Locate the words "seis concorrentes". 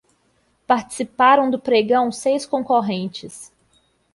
2.11-3.53